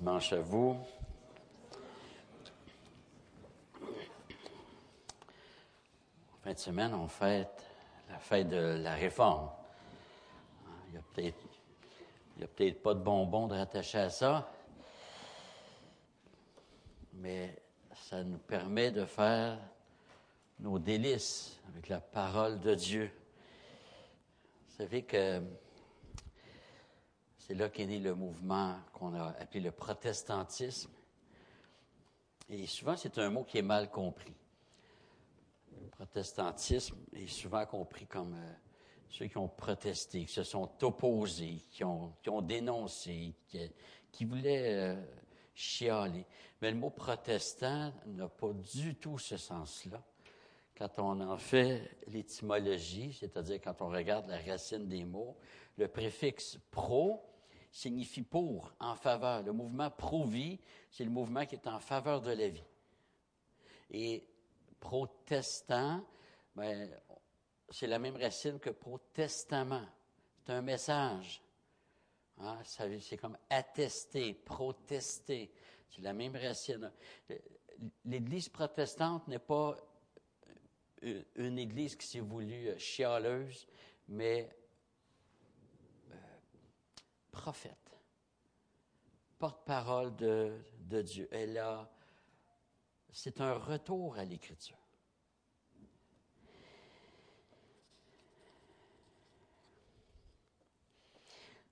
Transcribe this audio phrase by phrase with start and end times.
[0.00, 0.78] dimanche à vous.
[6.42, 7.66] fin de semaine, on fête
[8.08, 9.50] la fête de la réforme.
[10.86, 11.36] Il n'y a peut-être
[12.56, 14.50] peut pas de bonbons de rattacher à ça,
[17.12, 17.54] mais
[17.94, 19.58] ça nous permet de faire
[20.60, 23.12] nos délices avec la parole de Dieu.
[24.66, 25.42] Vous savez que
[27.50, 30.92] c'est là qu'est né le mouvement qu'on a appelé le protestantisme.
[32.48, 34.36] Et souvent, c'est un mot qui est mal compris.
[35.72, 38.52] Le protestantisme est souvent compris comme euh,
[39.08, 43.34] ceux qui ont protesté, qui se sont opposés, qui ont, dénoncé,
[44.12, 45.02] qui, voulaient euh,
[45.52, 46.24] chialer.
[46.62, 50.00] Mais le mot protestant n'a pas du tout ce sens-là.
[50.78, 55.36] Quand on en fait l'étymologie, c'est-à-dire quand on regarde la racine des mots,
[55.78, 57.26] le préfixe pro
[57.70, 59.42] signifie pour, en faveur.
[59.42, 60.58] Le mouvement pro-vie,
[60.90, 62.64] c'est le mouvement qui est en faveur de la vie.
[63.90, 64.24] Et
[64.78, 66.04] protestant,
[66.54, 66.90] ben,
[67.68, 69.86] c'est la même racine que protestament.
[70.44, 71.42] C'est un message.
[72.38, 75.52] Hein, c'est comme attester, protester.
[75.90, 76.90] C'est la même racine.
[78.04, 79.76] L'Église protestante n'est pas
[81.02, 83.66] une Église qui s'est voulue chialeuse,
[84.08, 84.50] mais
[87.50, 87.98] prophète,
[89.40, 91.28] porte-parole de, Dieu.
[91.32, 91.90] Elle a,
[93.10, 94.78] c'est un retour à l'Écriture.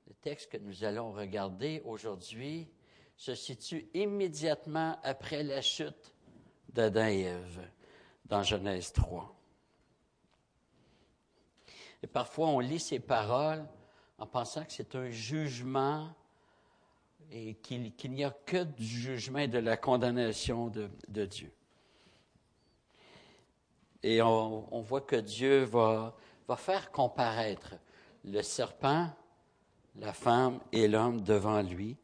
[0.08, 2.68] Le texte que nous allons regarder aujourd'hui
[3.16, 6.12] se situe immédiatement après la chute
[6.70, 7.70] d'Adam et Ève
[8.24, 9.32] dans Genèse 3.
[12.02, 13.64] Et parfois, on lit ces paroles
[14.18, 16.08] en pensant que c'est un jugement
[17.30, 21.52] et qu'il n'y a que du jugement et de la condamnation de, Dieu.
[24.02, 27.74] Et on, voit que Dieu va, va faire comparaître
[28.24, 29.10] le serpent,
[29.96, 31.96] la femme et l'homme devant lui,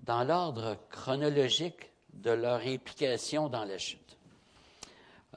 [0.00, 4.18] dans l'ordre chronologique de leur implication dans la chute.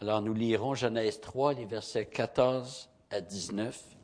[0.01, 3.94] Alors nous lirons Genèse 3, les versets 14 à 19.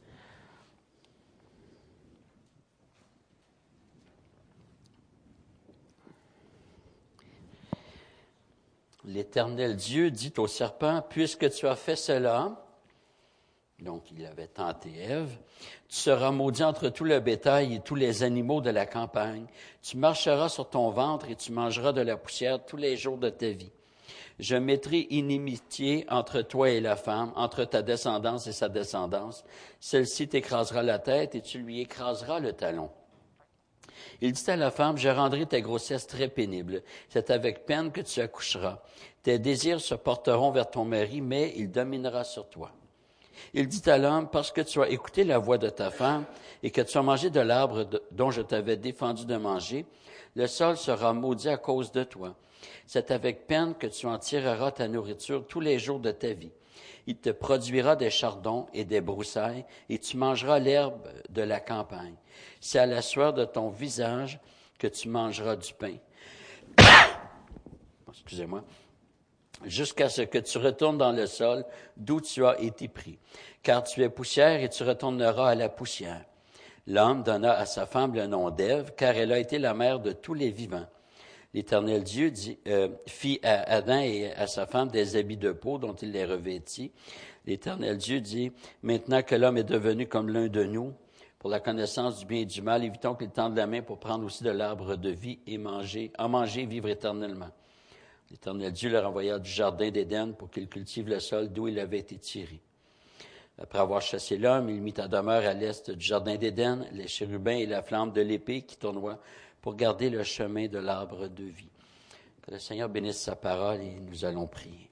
[9.06, 12.64] L'Éternel Dieu dit au serpent, puisque tu as fait cela,
[13.80, 15.36] donc il avait tenté Ève,
[15.90, 19.48] tu seras maudit entre tout le bétail et tous les animaux de la campagne.
[19.82, 23.30] Tu marcheras sur ton ventre et tu mangeras de la poussière tous les jours de
[23.30, 23.72] ta vie.
[24.40, 29.44] Je mettrai inimitié entre toi et la femme, entre ta descendance et sa descendance.
[29.80, 32.90] Celle-ci t'écrasera la tête et tu lui écraseras le talon.
[34.22, 36.84] Il dit à la femme, je rendrai ta grossesse très pénible.
[37.10, 38.80] C'est avec peine que tu accoucheras.
[39.24, 42.72] Tes désirs se porteront vers ton mari, mais il dominera sur toi.
[43.54, 46.26] Il dit à l'homme, parce que tu as écouté la voix de ta femme
[46.64, 49.86] et que tu as mangé de l'arbre dont je t'avais défendu de manger,
[50.36, 52.36] le sol sera maudit à cause de toi.
[52.86, 56.52] C'est avec peine que tu en tireras ta nourriture tous les jours de ta vie.
[57.08, 62.16] Il te produira des chardons et des broussailles, et tu mangeras l'herbe de la campagne.
[62.60, 64.40] C'est à la sueur de ton visage
[64.78, 65.96] que tu mangeras du pain.
[68.12, 68.64] Excusez-moi.
[69.66, 73.20] Jusqu'à ce que tu retournes dans le sol d'où tu as été pris.
[73.62, 76.26] Car tu es poussière et tu retourneras à la poussière.
[76.88, 80.12] L'homme donna à sa femme le nom d'Ève, car elle a été la mère de
[80.14, 80.88] tous les vivants.
[81.54, 82.32] L'Éternel Dieu
[82.68, 86.24] euh, fit à Adam et à sa femme des habits de peau dont il les
[86.24, 86.92] revêtit.
[87.46, 88.52] L'Éternel Dieu dit,
[88.84, 90.94] maintenant que l'homme est devenu comme l'un de nous,
[91.40, 94.24] pour la connaissance du bien et du mal, évitons qu'il tende la main pour prendre
[94.26, 97.50] aussi de l'arbre de vie et manger, en manger et vivre éternellement.
[98.30, 102.00] L'Éternel Dieu leur envoya du jardin d'Éden pour qu'il cultive le sol d'où il avait
[102.00, 102.62] été tiré.
[103.58, 107.58] Après avoir chassé l'homme, il mit à demeure à l'est du jardin d'Éden les chérubins
[107.58, 109.20] et la flamme de l'épée qui tournoient
[109.62, 111.70] pour garder le chemin de l'arbre de vie.
[112.42, 114.90] Que le Seigneur bénisse sa parole et nous allons prier.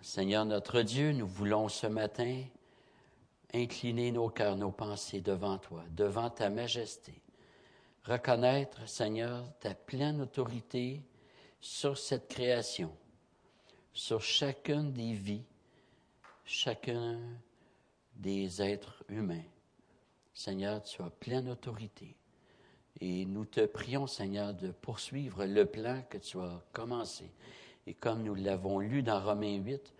[0.00, 2.44] Seigneur notre Dieu, nous voulons ce matin
[3.52, 7.20] incliner nos cœurs, nos pensées devant toi, devant ta majesté.
[8.04, 11.02] Reconnaître, Seigneur, ta pleine autorité
[11.60, 12.96] sur cette création,
[13.92, 15.44] sur chacune des vies,
[16.44, 17.18] chacun
[18.14, 19.42] des êtres humains.
[20.36, 22.14] Seigneur, tu as pleine autorité.
[23.00, 27.32] Et nous te prions, Seigneur, de poursuivre le plan que tu as commencé.
[27.86, 29.94] Et comme nous l'avons lu dans Romains 8,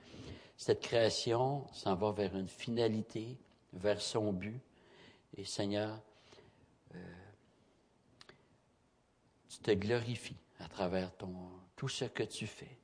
[0.59, 3.39] cette création s'en va vers une finalité,
[3.73, 4.61] vers son but.
[5.39, 5.99] Et Seigneur,
[6.95, 6.99] euh,
[9.49, 11.33] tu te glorifies à travers ton,
[11.77, 12.77] tout ce que tu fais.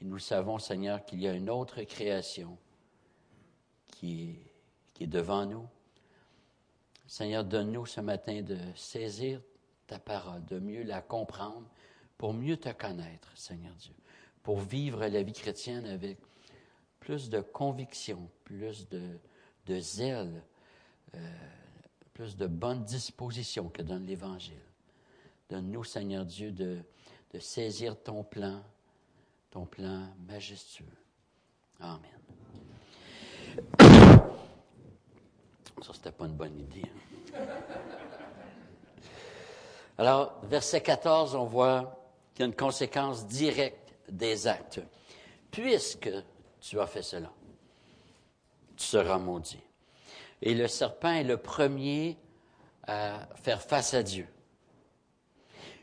[0.00, 2.56] Et nous savons, Seigneur, qu'il y a une autre création
[3.88, 4.52] qui est,
[4.94, 5.68] qui est devant nous.
[7.08, 9.40] Seigneur, donne-nous ce matin de saisir
[9.86, 11.66] ta parole, de mieux la comprendre,
[12.18, 13.94] pour mieux te connaître, Seigneur Dieu,
[14.42, 16.18] pour vivre la vie chrétienne avec
[17.00, 19.18] plus de conviction, plus de,
[19.66, 20.42] de zèle,
[21.14, 21.34] euh,
[22.12, 24.60] plus de bonne disposition que donne l'Évangile.
[25.48, 26.78] Donne-nous, Seigneur Dieu, de,
[27.32, 28.62] de saisir ton plan,
[29.50, 30.84] ton plan majestueux.
[31.80, 32.20] Amen.
[35.82, 36.82] Ça, c'était pas une bonne idée.
[37.34, 37.46] Hein.
[39.98, 41.98] Alors, verset 14, on voit
[42.34, 44.80] qu'il y a une conséquence directe des actes.
[45.50, 46.10] Puisque
[46.60, 47.32] tu as fait cela,
[48.76, 49.60] tu seras maudit.
[50.40, 52.16] Et le serpent est le premier
[52.86, 54.26] à faire face à Dieu.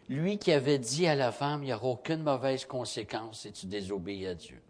[0.08, 3.66] Lui qui avait dit à la femme, il n'y aura aucune mauvaise conséquence si tu
[3.66, 4.62] désobéis à Dieu.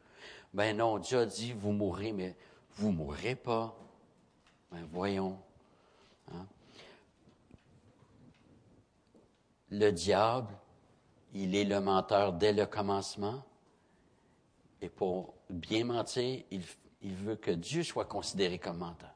[0.53, 2.35] Ben non, Dieu a dit, vous mourrez, mais
[2.77, 3.77] vous mourrez pas.
[4.71, 5.37] Ben voyons.
[6.31, 6.45] Hein.
[9.69, 10.53] Le diable,
[11.33, 13.43] il est le menteur dès le commencement.
[14.81, 19.13] Et pour bien mentir, il, veut que Dieu soit considéré comme menteur.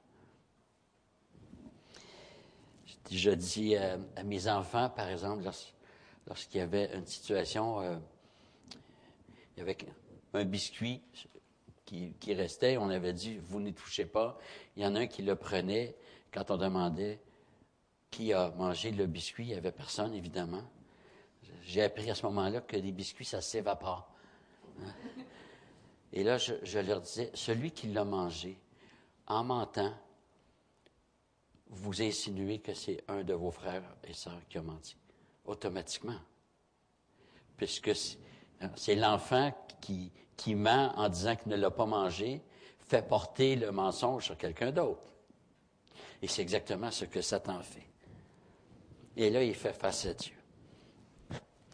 [3.11, 5.43] Je dis à, à mes enfants, par exemple,
[6.27, 7.97] lorsqu'il y avait une situation, euh,
[9.55, 9.77] il y avait
[10.33, 11.01] un biscuit
[12.19, 14.37] qui, restait, on avait dit, vous n'y touchez pas.
[14.75, 15.95] Il y en a un qui le prenait.
[16.31, 17.19] Quand on demandait
[18.11, 20.63] qui a mangé le biscuit, il n'y avait personne, évidemment.
[21.63, 24.11] J'ai appris à ce moment-là que les biscuits, ça s'évapore.
[26.13, 28.57] Et là, je, leur disais, celui qui l'a mangé,
[29.27, 29.93] en mentant,
[31.67, 34.95] vous insinuez que c'est un de vos frères et sœurs qui a menti
[35.45, 36.19] automatiquement.
[37.57, 37.91] Puisque
[38.75, 42.41] c'est l'enfant qui, qui ment en disant qu'il ne l'a pas mangé,
[42.79, 45.01] fait porter le mensonge sur quelqu'un d'autre.
[46.21, 47.87] Et c'est exactement ce que Satan fait.
[49.17, 50.35] Et là, il fait face à Dieu.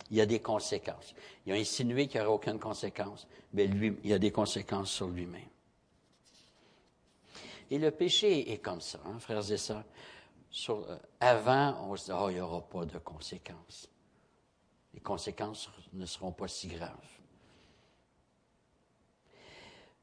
[0.09, 1.13] Il y a des conséquences.
[1.45, 4.91] Il a insinué qu'il n'y aurait aucune conséquence, mais lui, il y a des conséquences
[4.91, 5.41] sur lui-même.
[7.69, 9.83] Et le péché est comme ça, hein, frères et sœurs.
[10.69, 13.89] Euh, avant, on se dit, oh, il n'y aura pas de conséquences.
[14.91, 17.14] Les conséquences ne seront pas si graves.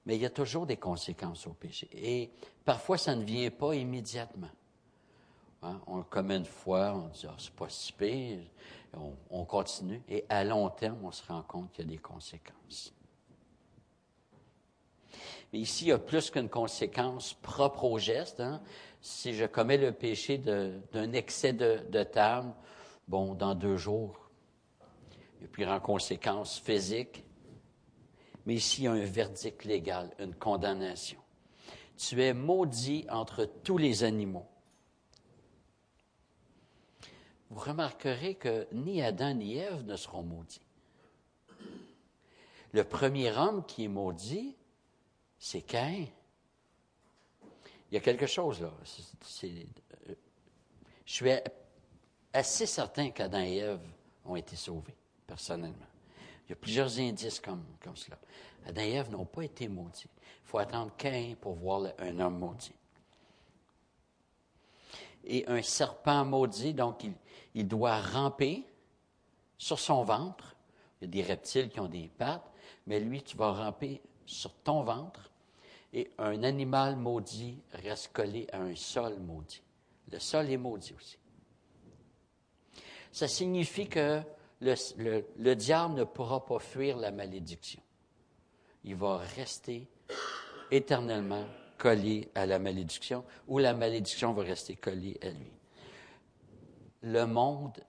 [0.06, 1.88] Mais il y a toujours des conséquences au péché.
[1.92, 2.30] Et
[2.64, 4.50] parfois, ça ne vient pas immédiatement.
[5.62, 8.40] Hein, on le commet une fois, on dit, oh, c'est pas si pire,
[8.94, 10.02] on, on, continue.
[10.08, 12.92] Et à long terme, on se rend compte qu'il y a des conséquences.
[15.52, 18.40] Mais ici, il y a plus qu'une conséquence propre au geste.
[18.40, 18.60] Hein
[19.02, 22.52] si je commets le péché d'un excès de, table,
[23.08, 24.30] bon, dans deux jours,
[25.38, 27.24] il y a plus en conséquence physique.
[28.46, 31.18] Mais ici, il y a un verdict légal, une condamnation.
[31.96, 34.46] Tu es maudit entre tous les animaux.
[37.50, 40.60] Vous remarquerez que ni Adam ni Ève ne seront maudits.
[42.72, 44.56] Le premier homme qui est maudit,
[45.38, 46.06] c'est Caïn.
[47.90, 48.72] Il y a quelque chose là.
[51.04, 51.30] Je suis
[52.32, 53.86] assez certain qu'Adam et Ève
[54.24, 55.91] ont été sauvés, personnellement.
[56.46, 58.18] Il y a plusieurs indices comme, comme cela.
[58.66, 60.08] Adam et Ève n'ont pas été maudits.
[60.44, 62.74] Il faut attendre Cain pour voir un homme maudit.
[65.24, 67.12] Et un serpent maudit, donc il,
[67.54, 68.64] il doit ramper
[69.56, 70.56] sur son ventre.
[71.00, 72.50] Il y a des reptiles qui ont des pattes,
[72.86, 75.32] mais lui, tu vas ramper sur ton ventre
[75.92, 79.62] et un animal maudit reste collé à un sol maudit.
[80.10, 81.18] Le sol est maudit aussi.
[83.12, 84.22] Ça signifie que
[84.62, 87.82] le, diable ne pourra pas fuir la malédiction.
[88.84, 89.88] Il va rester
[90.70, 91.46] éternellement
[91.78, 95.52] collé à la malédiction ou la malédiction va rester collée à lui.
[97.02, 97.84] Le monde,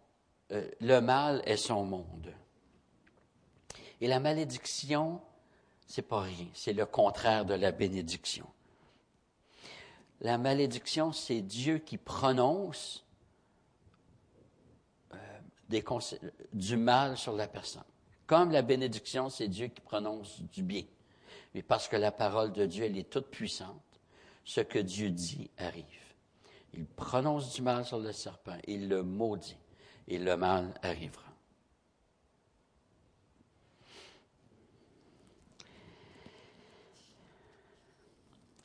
[0.51, 2.34] euh, le mal est son monde.
[4.01, 5.22] Et la malédiction
[5.94, 6.48] c'est pas rien.
[6.56, 8.48] C'est le contraire de la bénédiction.
[10.22, 13.06] La malédiction, c'est Dieu qui prononce
[16.53, 17.84] du mal sur la personne.
[18.27, 20.84] Comme la bénédiction, c'est Dieu qui prononce du bien.
[21.53, 23.82] Mais parce que la parole de Dieu, elle est toute puissante,
[24.44, 25.86] ce que Dieu dit arrive.
[26.74, 29.58] Il prononce du mal sur le serpent, il le maudit,
[30.08, 31.24] et le mal arrivera.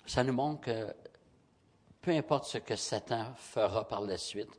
[0.06, 0.94] Ça nous montre que
[2.00, 4.58] peu importe ce que Satan fera par la suite,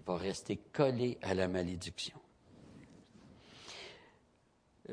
[0.00, 2.18] il va rester collé à la malédiction.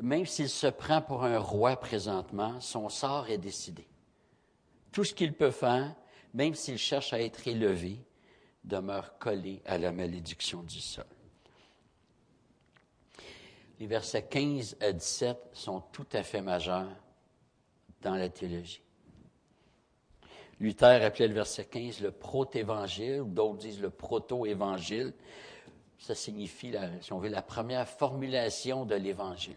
[0.00, 3.88] même s'il se prend pour un roi présentement, son sort est décidé.
[4.92, 5.92] Tout ce qu'il peut faire,
[6.34, 7.98] même s'il cherche à être élevé,
[8.62, 11.06] demeure collé à la malédiction du sol.
[13.80, 16.94] Les versets 15 à 17 sont tout à fait majeurs
[18.02, 18.82] dans la théologie.
[20.60, 25.12] Luther appelait le verset 15 le proto-évangile, d'autres disent le proto-évangile.
[25.98, 29.56] Ça signifie, si on veut, la première formulation de l'évangile.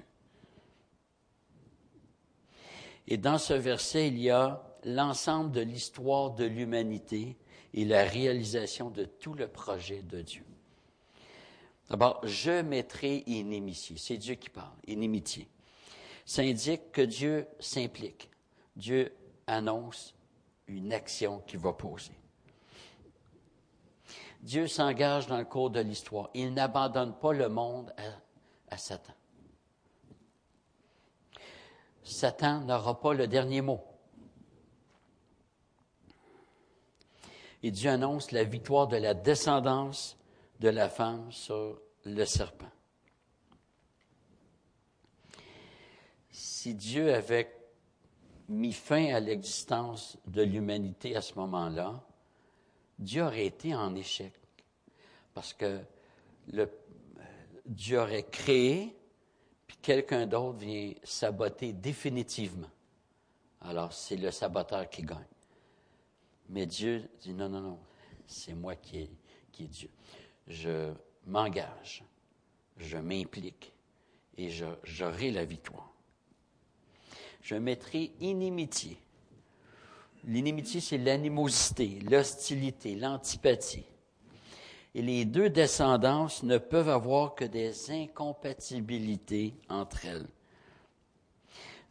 [3.08, 7.38] Et dans ce verset, il y a l'ensemble de l'histoire de l'humanité
[7.74, 10.44] et la réalisation de tout le projet de Dieu.
[11.90, 13.98] D'abord, je mettrai inimitié.
[13.98, 15.48] C'est Dieu qui parle, inimitié.
[16.26, 18.30] Ça indique que Dieu s'implique.
[18.76, 19.14] Dieu
[19.48, 20.16] annonce
[20.72, 22.14] une action qu'il va poser.
[24.42, 26.30] Dieu s'engage dans le cours de l'histoire.
[26.34, 29.14] Il n'abandonne pas le monde à, à Satan.
[32.04, 33.84] Satan n'aura pas le dernier mot.
[37.64, 40.18] Et Dieu annonce la victoire de la descendance
[40.60, 42.72] de la femme sur le serpent.
[46.32, 47.61] Si Dieu avait
[48.52, 52.04] mis fin à l'existence de l'humanité à ce moment-là,
[53.00, 54.34] Dieu aurait été en échec.
[55.34, 55.80] Parce que
[57.66, 58.96] Dieu aurait créé,
[59.66, 62.70] puis quelqu'un d'autre vient saboter définitivement.
[63.62, 65.20] Alors, c'est le saboteur qui gagne.
[66.50, 67.80] Mais Dieu dit non, non, non,
[68.28, 69.12] c'est moi qui est,
[69.52, 69.90] qui est Dieu.
[70.48, 70.92] Je
[71.26, 72.04] m'engage,
[72.78, 73.72] je m'implique
[74.38, 74.50] et
[74.84, 75.91] j'aurai la victoire
[77.42, 78.98] je mettrai inimitié.
[80.24, 83.86] L'inimitié, c'est l'animosité, l'hostilité, l'antipathie.
[84.94, 90.28] Et les deux descendances ne peuvent avoir que des incompatibilités entre elles.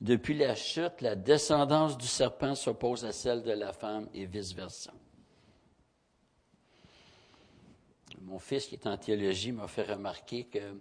[0.01, 4.93] Depuis la chute, la descendance du serpent s'oppose à celle de la femme et vice-versa.
[8.23, 10.79] Mon fils, qui est en théologie, m'a fait remarquer que,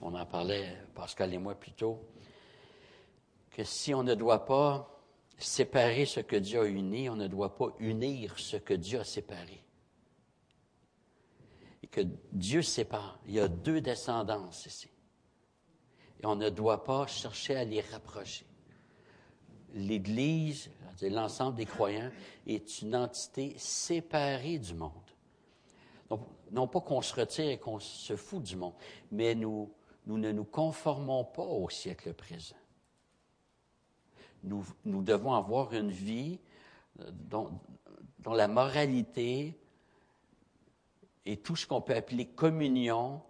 [0.00, 2.00] on en parlait, Pascal et moi plus tôt,
[3.60, 4.88] que si on ne doit pas
[5.36, 9.04] séparer ce que Dieu a uni, on ne doit pas unir ce que Dieu a
[9.04, 9.62] séparé.
[11.82, 12.00] Et que
[12.32, 13.20] Dieu sépare.
[13.26, 14.88] Il y a deux descendances ici.
[16.22, 18.46] Et on ne doit pas chercher à les rapprocher.
[19.74, 20.70] L'Église,
[21.02, 22.10] l'ensemble des croyants,
[22.46, 24.90] est une entité séparée du monde.
[26.50, 28.74] non pas qu'on se retire et qu'on se fout du monde,
[29.12, 29.70] mais nous,
[30.06, 32.56] nous ne nous conformons pas au siècle présent
[34.42, 36.38] nous, devons avoir une vie
[37.00, 37.50] euh, dont,
[38.26, 39.58] la moralité
[41.24, 43.22] et tout ce qu'on peut appeler communion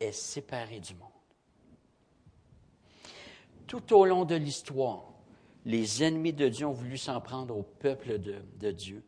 [0.00, 1.08] est séparé du monde.
[3.66, 5.12] Tout au long de l'histoire,
[5.64, 9.02] les ennemis de Dieu ont voulu s'en prendre au peuple de, Dieu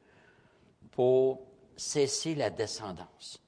[0.90, 1.42] pour
[1.76, 3.40] cesser la descendance.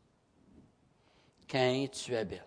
[1.46, 2.44] Caïn tue Abel.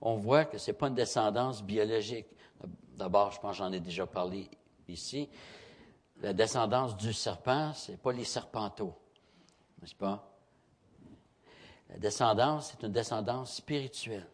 [0.00, 2.26] On voit que ce n'est pas une descendance biologique.
[2.96, 4.48] D'abord, je pense que j'en ai déjà parlé
[4.88, 5.28] ici.
[6.22, 8.94] La descendance du serpent, ce n'est pas les serpenteaux,
[9.80, 10.32] n'est-ce pas?
[11.90, 14.26] La descendance, c'est une descendance spirituelle.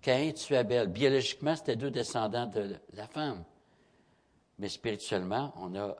[0.00, 0.88] Caïn tue Abel.
[0.88, 3.44] Biologiquement, c'était deux descendants de la femme.
[4.58, 5.96] Mais spirituellement, on a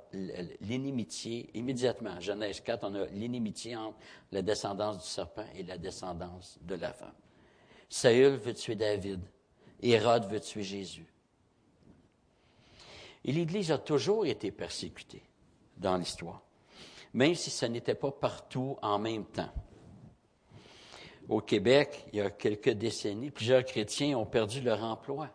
[0.60, 2.18] l'inimitié immédiatement.
[2.18, 3.98] Genèse 4, on a l'inimitié entre
[4.32, 7.14] la descendance du serpent et la descendance de la femme.
[7.88, 9.20] Saül veut tuer David.
[9.80, 11.06] Hérode veut tuer Jésus.
[13.24, 15.22] Et l'Église a toujours été persécutée
[15.76, 16.42] dans l'histoire,
[17.12, 19.52] même si ce n'était pas partout en même temps.
[21.28, 25.28] Au Québec, il y a quelques décennies, plusieurs chrétiens ont perdu leur emploi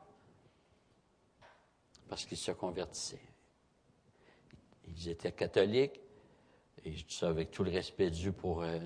[2.08, 3.22] parce qu'ils se convertissaient.
[4.88, 6.00] Ils étaient catholiques,
[6.86, 8.78] et je dis ça avec tout le respect dû pour euh,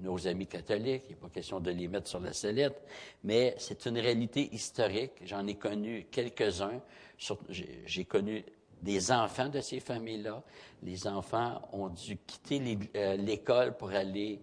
[0.00, 2.80] nos, amis catholiques, il n'est pas question de les mettre sur la sellette,
[3.24, 5.12] mais c'est une réalité historique.
[5.24, 6.80] J'en ai connu quelques-uns.
[7.48, 8.44] J'ai connu
[8.82, 10.42] des enfants de ces familles-là.
[10.82, 14.40] Les enfants ont dû quitter euh, l'école pour aller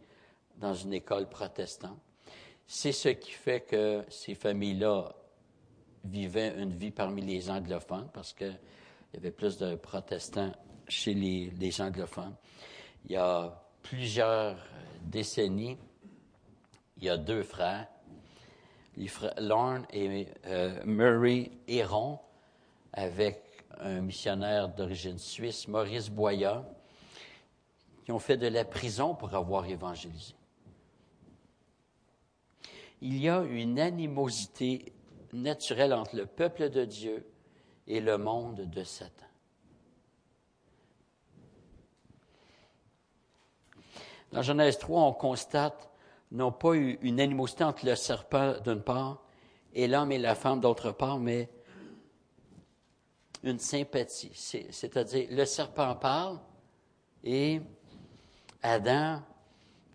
[0.58, 1.98] dans une école protestante.
[2.68, 5.14] C'est ce qui fait que ces familles-là
[6.04, 8.58] vivaient une vie parmi les anglophones, parce qu'il
[9.14, 10.52] y avait plus de protestants
[10.88, 12.36] chez les, les anglophones
[13.06, 14.58] il y a plusieurs
[15.02, 15.78] décennies,
[16.98, 17.88] il y a deux frères,
[19.38, 22.20] Lorne et euh, Murray Héron,
[22.94, 23.42] avec
[23.80, 26.64] un missionnaire d'origine suisse, Maurice Boya,
[28.04, 30.36] qui ont fait de la prison pour avoir évangélisé.
[33.02, 34.94] Il y a une animosité
[35.34, 37.26] naturel entre le peuple de Dieu
[37.88, 39.26] et le monde de Satan.
[44.32, 45.90] Dans Genèse 3, on constate
[46.32, 49.22] non pas une animosité entre le serpent d'une part
[49.74, 51.50] et l'homme et la femme d'autre part, mais
[53.44, 54.32] une sympathie.
[54.34, 56.40] C'est-à-dire, le serpent parle
[57.24, 57.62] et
[58.62, 59.22] Adam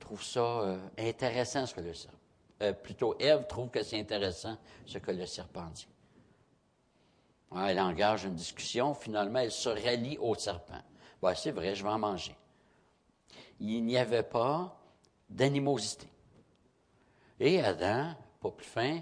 [0.00, 2.16] trouve ça euh, intéressant ce que le serpent.
[2.62, 5.88] Euh, plutôt, Ève trouve que c'est intéressant ce que le serpent dit.
[7.57, 8.95] elle engage une discussion.
[8.95, 10.83] Finalement, elle se rallie au serpent.
[11.35, 12.37] c'est vrai, je vais en manger.
[13.60, 14.78] Il n'y avait pas
[15.28, 16.06] d'animosité.
[17.40, 19.00] Et Adam, pas plus fin,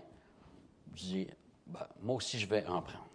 [0.88, 1.26] dit
[1.66, 3.08] ben, Moi aussi, je vais en prendre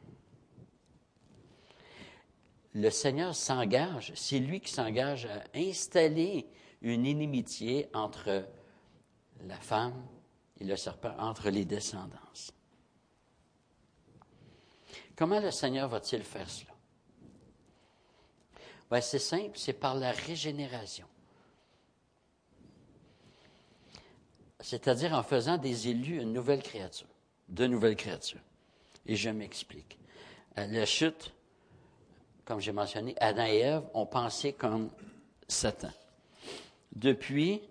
[2.74, 6.48] le Seigneur s'engage, c'est lui qui s'engage à installer
[6.82, 8.46] une inimitié entre
[9.42, 10.06] la femme
[10.60, 12.54] et le serpent, entre les descendances.
[15.16, 16.72] Comment le Seigneur va-t-il faire cela?
[18.90, 21.08] Ben, c'est simple, c'est par la régénération.
[24.60, 27.08] C'est-à-dire en faisant des élus une nouvelle créature,
[27.48, 28.42] de nouvelles créatures.
[29.06, 29.98] Et je m'explique.
[30.56, 31.34] La chute,
[32.44, 34.90] comme j'ai mentionné, Adam et Ève ont pensé comme
[35.48, 35.92] Satan.
[36.94, 37.62] Depuis,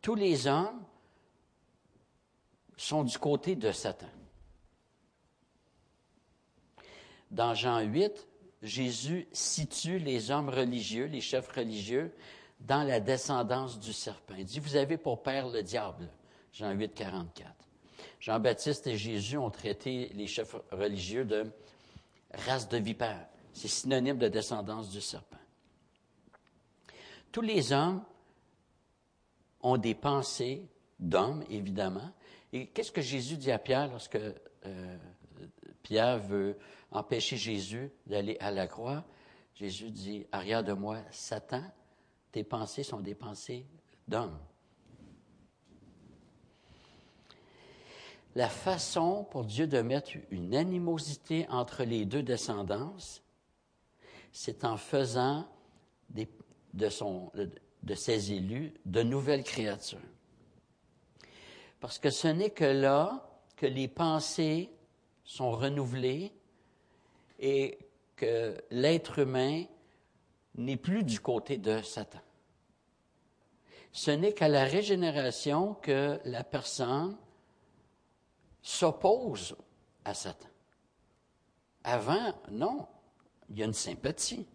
[0.00, 0.82] tous les hommes
[2.76, 4.08] sont du côté de Satan.
[7.30, 8.26] Dans Jean 8,
[8.62, 12.12] Jésus situe les hommes religieux, les chefs religieux,
[12.60, 14.34] dans la descendance du serpent.
[14.36, 16.08] Il dit, vous avez pour père le diable.
[16.52, 17.50] Jean 8, 44.
[18.20, 21.50] Jean-Baptiste et Jésus ont traité les chefs religieux de
[22.46, 23.26] race de vipères.
[23.52, 25.36] C'est synonyme de descendance du serpent.
[27.30, 28.02] Tous les hommes
[29.60, 30.68] ont des pensées
[30.98, 32.12] d'hommes, évidemment.
[32.52, 34.98] Et qu'est-ce que Jésus dit à Pierre lorsque euh,
[35.82, 36.58] Pierre veut
[36.90, 39.04] empêcher Jésus d'aller à la croix?
[39.54, 41.62] Jésus dit, arrière de moi, Satan,
[42.30, 43.66] tes pensées sont des pensées
[44.08, 44.38] d'hommes.
[48.34, 53.22] La façon pour Dieu de mettre une animosité entre les deux descendances,
[54.32, 55.46] c'est en faisant
[56.10, 56.26] de,
[57.94, 59.98] ses élus de nouvelles créatures.
[61.80, 64.70] Parce que ce n'est que là que les pensées
[65.24, 66.32] sont renouvelées
[67.38, 67.78] et
[68.16, 69.64] que l'être humain
[70.54, 72.20] n'est plus du côté de Satan.
[73.92, 77.16] Ce n'est qu'à la régénération que la personne
[78.62, 79.56] s'oppose
[80.04, 80.48] à Satan.
[81.84, 82.86] Avant, non
[83.50, 84.46] il y a une sympathie.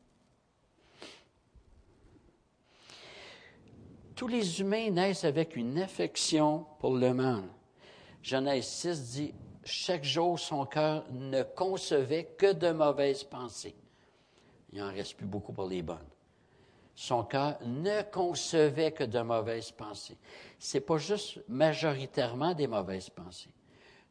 [4.16, 7.44] Tous les humains naissent avec une affection pour le mal.
[8.24, 13.76] Genèse 6 dit, chaque jour son cœur ne concevait que de mauvaises pensées.
[14.74, 16.00] Il n'en reste plus beaucoup pour les bonnes.
[16.96, 20.18] Son cœur ne concevait que de mauvaises pensées.
[20.58, 23.52] C'est pas juste majoritairement des mauvaises pensées.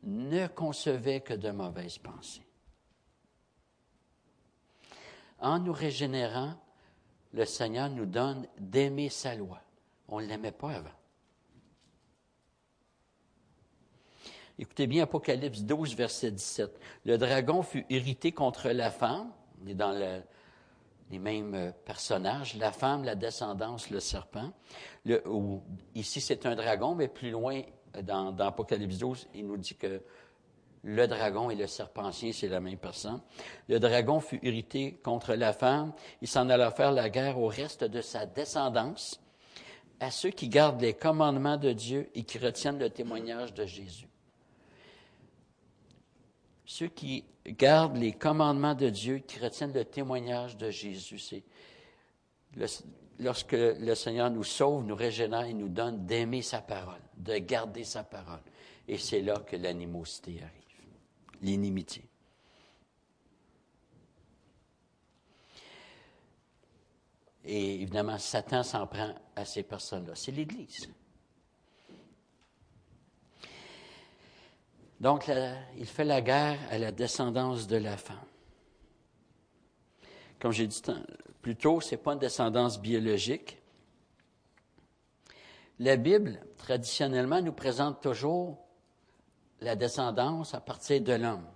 [0.06, 2.46] Ne concevait que de mauvaises pensées.
[5.38, 6.54] En nous régénérant,
[7.32, 9.60] le Seigneur nous donne d'aimer sa loi.
[10.08, 10.90] On ne l'aimait pas avant.
[14.58, 16.80] Écoutez bien Apocalypse 12, verset 17.
[17.04, 19.30] Le dragon fut irrité contre la femme.
[19.62, 19.92] On est dans
[21.10, 22.56] les mêmes personnages.
[22.56, 24.52] La femme, la descendance, le serpent.
[25.94, 27.60] ici, c'est un dragon, mais plus loin,
[28.02, 30.02] dans, Apocalypse 12, il nous dit que
[30.82, 33.20] le dragon et le serpentier, c'est la même personne.
[33.68, 35.92] Le dragon fut irrité contre la femme.
[36.22, 39.20] Il s'en alla faire la guerre au reste de sa descendance,
[39.98, 44.08] à ceux qui gardent les commandements de Dieu et qui retiennent le témoignage de Jésus.
[46.64, 51.42] Ceux qui gardent les commandements de Dieu, qui retiennent le témoignage de Jésus, c'est
[53.18, 57.84] lorsque le Seigneur nous sauve, nous régénère et nous donne d'aimer sa parole, de garder
[57.84, 58.42] sa parole.
[58.88, 60.66] Et c'est là que l'animosité arrive
[61.42, 62.04] l'inimitié.
[67.44, 70.14] Et évidemment, Satan s'en prend à ces personnes-là.
[70.16, 70.88] C'est l'Église.
[74.98, 75.30] Donc,
[75.76, 78.16] il fait la guerre à la descendance de la femme.
[80.40, 80.82] Comme j'ai dit
[81.46, 83.62] plus tôt, ce n'est pas une descendance biologique.
[85.78, 88.58] La Bible, traditionnellement, nous présente toujours
[89.60, 91.46] la descendance à partir de l'homme.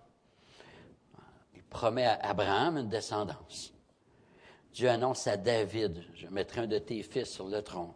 [1.57, 3.75] Il promet à Abraham une descendance.
[4.73, 7.93] Dieu annonce à David, je mettrai un de tes fils sur le trône.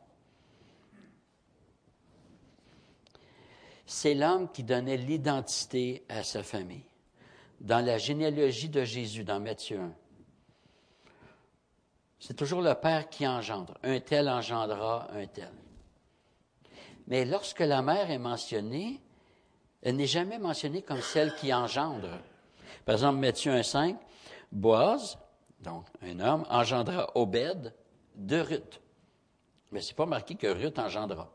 [3.86, 6.86] C'est l'homme qui donnait l'identité à sa famille.
[7.60, 9.94] Dans la généalogie de Jésus, dans Matthieu 1,
[12.18, 13.76] c'est toujours le Père qui engendre.
[13.82, 15.52] Un tel engendra un tel.
[17.06, 19.00] Mais lorsque la mère est mentionnée,
[19.82, 22.18] elle n'est jamais mentionnée comme celle qui engendre.
[22.84, 23.96] Par exemple, Matthieu 1,5,
[24.50, 25.18] Boaz,
[25.60, 27.74] donc un homme, engendra Obed
[28.14, 28.80] de Ruth.
[29.70, 31.30] Mais ce n'est pas marqué que Ruth engendra.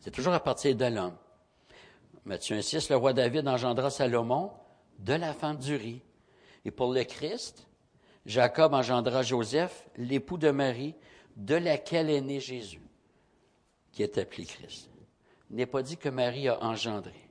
[0.00, 1.16] C'est toujours à partir de l'homme.
[2.24, 4.52] Matthieu 1,6, le roi David engendra Salomon
[4.98, 6.02] de la femme d'Uri.
[6.64, 7.66] Et pour le Christ,
[8.24, 10.94] Jacob engendra Joseph, l'époux de Marie,
[11.36, 12.82] de laquelle est né Jésus,
[13.90, 14.88] qui est appelé Christ.
[15.50, 17.28] Il n'est pas dit que Marie a engendré.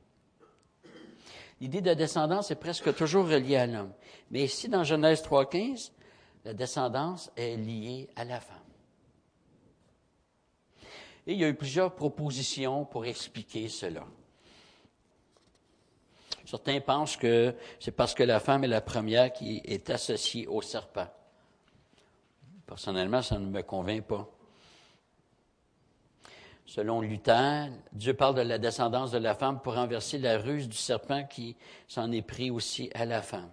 [1.59, 3.93] L'idée de descendance est presque toujours reliée à l'homme.
[4.31, 5.91] Mais ici, dans Genèse 3.15,
[6.43, 8.57] la descendance est liée à la femme.
[11.27, 14.05] Et il y a eu plusieurs propositions pour expliquer cela.
[16.51, 20.61] Certains pensent que c'est parce que la femme est la première qui est associée au
[20.61, 21.07] serpent.
[22.65, 24.29] Personnellement, ça ne me convainc pas.
[26.65, 30.75] Selon Luther, Dieu parle de la descendance de la femme pour renverser la ruse du
[30.75, 31.55] serpent qui
[31.87, 33.49] s'en est pris aussi à la femme.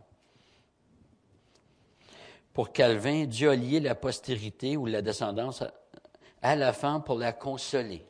[2.52, 5.62] Pour Calvin, Dieu a lié la postérité ou la descendance
[6.42, 8.04] à la femme pour la consoler.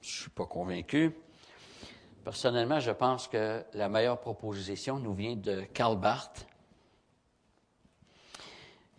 [0.00, 1.12] Je ne suis pas convaincu.
[2.28, 6.46] Personnellement, je pense que la meilleure proposition nous vient de Karl Barth.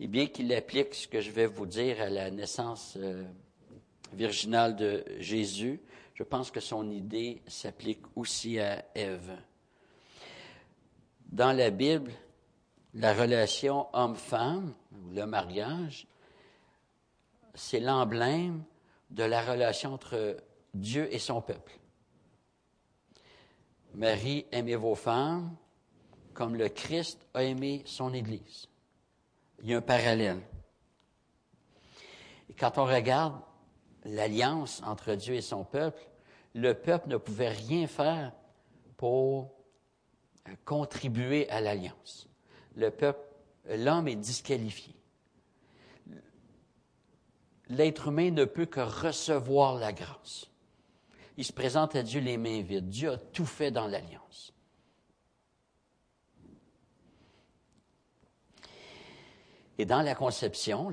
[0.00, 3.22] Et bien qu'il applique ce que je vais vous dire à la naissance euh,
[4.12, 5.80] virginale de Jésus,
[6.14, 9.38] je pense que son idée s'applique aussi à Ève.
[11.26, 12.10] Dans la Bible,
[12.94, 16.08] la relation homme-femme, ou le mariage,
[17.54, 18.64] c'est l'emblème
[19.10, 20.36] de la relation entre
[20.74, 21.79] Dieu et son peuple.
[23.94, 25.56] Marie, aimez vos femmes
[26.32, 28.66] comme le Christ a aimé son Église.
[29.62, 30.40] Il y a un parallèle.
[32.58, 33.40] Quand on regarde
[34.04, 36.02] l'alliance entre Dieu et son peuple,
[36.54, 38.32] le peuple ne pouvait rien faire
[38.96, 39.52] pour
[40.48, 42.28] euh, contribuer à l'alliance.
[42.74, 43.20] Le peuple,
[43.68, 44.94] l'homme est disqualifié.
[47.68, 50.49] L'être humain ne peut que recevoir la grâce.
[51.40, 52.90] Il se présente à Dieu les mains vides.
[52.90, 54.52] Dieu a tout fait dans l'alliance.
[59.78, 60.92] Et dans la conception,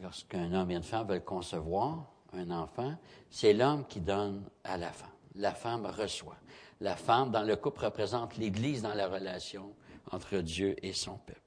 [0.00, 2.96] lorsqu'un homme et une femme veulent concevoir un enfant,
[3.30, 5.10] c'est l'homme qui donne à la femme.
[5.36, 6.38] La femme reçoit.
[6.80, 9.76] La femme, dans le couple, représente l'Église dans la relation
[10.10, 11.45] entre Dieu et son peuple.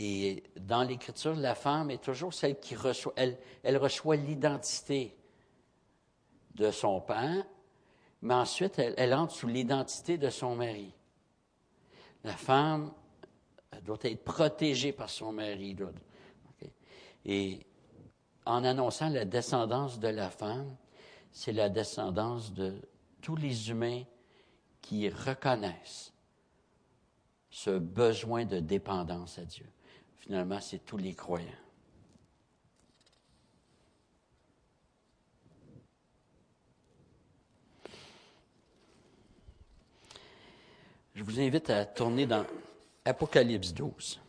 [0.00, 5.16] Et dans l'Écriture, la femme est toujours celle qui reçoit, elle, reçoit l'identité
[6.54, 7.44] de son père,
[8.22, 10.94] mais ensuite, elle entre sous l'identité de son mari.
[12.22, 12.92] La femme
[13.82, 15.76] doit être protégée par son mari.
[17.24, 17.66] Et
[18.46, 20.76] en annonçant la descendance de la femme,
[21.32, 22.80] c'est la descendance de
[23.20, 24.04] tous les humains
[24.80, 26.12] qui reconnaissent
[27.50, 29.66] ce besoin de dépendance à Dieu.
[30.18, 31.46] Finalement, c'est tous les croyants.
[41.14, 42.44] Je vous invite à tourner dans
[43.04, 44.20] Apocalypse 12.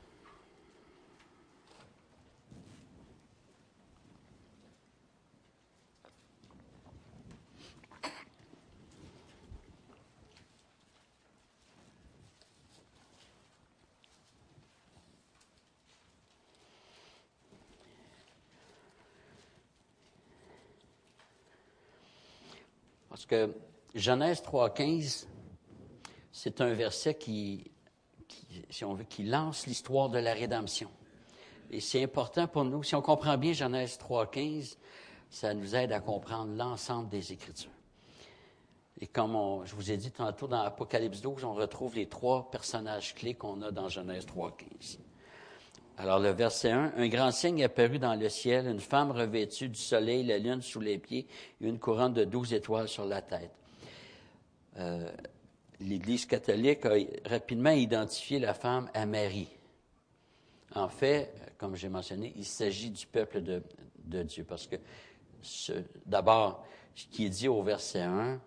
[23.20, 23.54] Parce que
[23.96, 25.26] Genèse 3.15,
[26.32, 27.70] c'est un verset qui,
[28.70, 30.90] si on veut, qui lance l'histoire de la rédemption.
[31.70, 32.82] Et c'est important pour nous.
[32.82, 34.78] Si on comprend bien Genèse 3.15,
[35.30, 37.70] ça nous aide à comprendre l'ensemble des Écritures.
[39.02, 43.14] Et comme je vous ai dit tantôt, dans Apocalypse 12, on retrouve les trois personnages
[43.16, 44.98] clés qu'on a dans Genèse 3.15.
[46.00, 49.80] Alors le verset 1, un grand signe apparut dans le ciel, une femme revêtue du
[49.80, 51.28] soleil, la lune sous les pieds
[51.60, 53.52] et une couronne de douze étoiles sur la tête.
[54.78, 55.12] Euh,
[55.82, 59.50] l'Église catholique a rapidement identifié la femme à Marie.
[60.74, 64.78] En fait, comme j'ai mentionné, il s'agit du peuple de, Dieu, parce que
[66.06, 68.40] d'abord, ce qui est dit au verset 1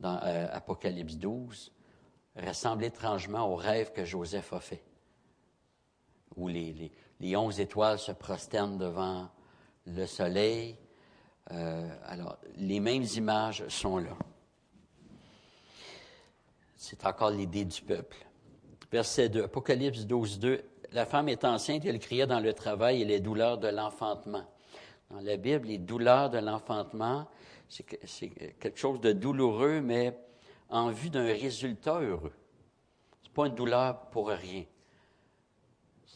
[0.00, 1.70] dans euh, Apocalypse 12
[2.44, 4.82] ressemble étrangement au rêve que Joseph a fait,
[6.36, 6.90] où les,
[7.36, 9.28] onze étoiles se prosternent devant
[9.86, 10.76] le soleil,
[11.50, 14.16] Euh, alors, les mêmes images sont là.
[16.76, 18.16] C'est encore l'idée du peuple.
[18.90, 20.64] Verset 2, Apocalypse 12, 2.
[20.92, 24.44] La femme est enceinte, elle criait dans le travail et les douleurs de l'enfantement.
[25.10, 27.26] Dans la Bible, les douleurs de l'enfantement,
[27.68, 30.16] c'est quelque chose de douloureux, mais
[30.68, 32.32] en vue d'un résultat heureux.
[33.22, 34.64] C'est pas une douleur pour rien.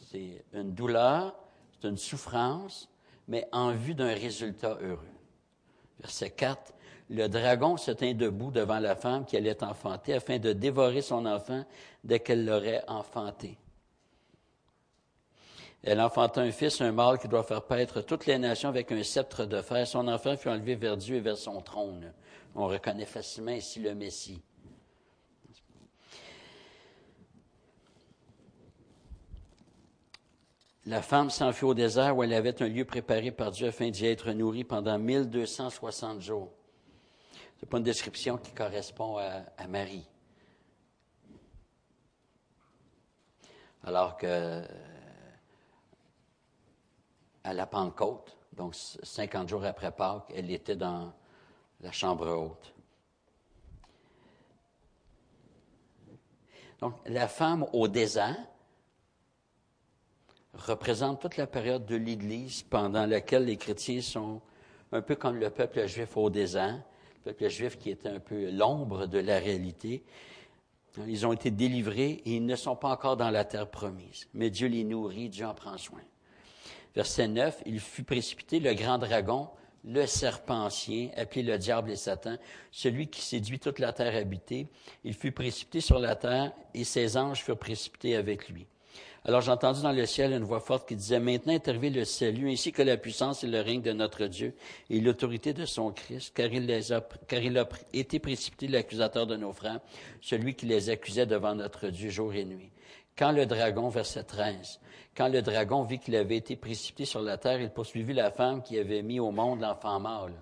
[0.09, 1.35] C'est une douleur,
[1.73, 2.89] c'est une souffrance,
[3.27, 5.09] mais en vue d'un résultat heureux.
[5.99, 6.73] Verset 4.
[7.09, 11.25] Le dragon se tint debout devant la femme qui allait enfanter afin de dévorer son
[11.25, 11.65] enfant
[12.03, 13.57] dès qu'elle l'aurait enfanté.
[15.83, 19.03] Elle enfanta un fils, un mâle qui doit faire paître toutes les nations avec un
[19.03, 19.85] sceptre de fer.
[19.87, 22.13] Son enfant fut enlevé vers Dieu et vers son trône.
[22.55, 24.41] On reconnaît facilement ici le Messie.
[30.87, 34.05] La femme s'enfuit au désert où elle avait un lieu préparé par Dieu afin d'y
[34.05, 36.49] être nourrie pendant 1260 jours.
[37.57, 40.07] Ce n'est pas une description qui correspond à, à Marie.
[43.83, 44.63] Alors que
[47.43, 51.11] à la Pentecôte, donc 50 jours après Pâques, elle était dans
[51.81, 52.73] la chambre haute.
[56.79, 58.37] Donc, la femme au désert
[60.57, 64.41] représente toute la période de l'Église pendant laquelle les chrétiens sont
[64.91, 66.81] un peu comme le peuple juif au désert,
[67.25, 70.03] le peuple juif qui était un peu l'ombre de la réalité.
[71.07, 74.27] Ils ont été délivrés et ils ne sont pas encore dans la terre promise.
[74.33, 76.01] Mais Dieu les nourrit, Dieu en prend soin.
[76.95, 79.49] Verset 9, il fut précipité le grand dragon,
[79.83, 82.37] le serpent ancien, appelé le diable et Satan,
[82.71, 84.67] celui qui séduit toute la terre habitée.
[85.03, 88.65] Il fut précipité sur la terre et ses anges furent précipités avec lui.
[89.27, 92.49] Alors j'ai dans le ciel une voix forte qui disait, Maintenant est arrivé le salut,
[92.49, 94.55] ainsi que la puissance et le règne de notre Dieu
[94.89, 99.35] et l'autorité de son Christ, car il, a, car il a été précipité l'accusateur de
[99.35, 99.81] nos frères,
[100.21, 102.71] celui qui les accusait devant notre Dieu jour et nuit.
[103.17, 104.79] Quand le dragon, verset 13,
[105.13, 108.63] quand le dragon vit qu'il avait été précipité sur la terre, il poursuivit la femme
[108.63, 110.41] qui avait mis au monde l'enfant mâle.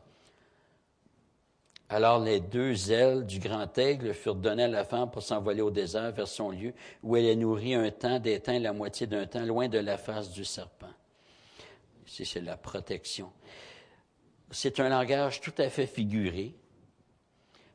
[1.89, 5.69] Alors les deux ailes du grand aigle furent données à la femme pour s'envoler au
[5.69, 9.45] désert vers son lieu, où elle est nourrie un temps d'éteint la moitié d'un temps,
[9.45, 10.89] loin de la face du serpent.
[12.07, 13.31] C'est la protection.
[14.49, 16.55] C'est un langage tout à fait figuré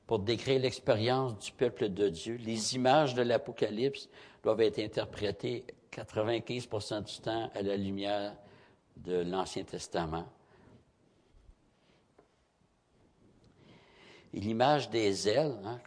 [0.07, 2.37] pour décrire l'expérience du peuple de Dieu.
[2.37, 4.09] Les images de l'Apocalypse
[4.42, 8.35] doivent être interprétées 95% du temps à la lumière
[8.96, 10.27] de l'Ancien Testament.
[14.33, 15.79] Et l'image des ailes, hein,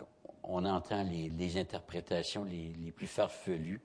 [0.44, 3.82] on entend les, interprétations les, plus farfelues.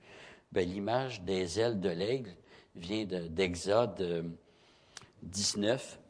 [0.50, 2.34] Ben, l'image des ailes de l'aigle
[2.74, 4.34] vient d'Exode
[5.22, 6.00] 19,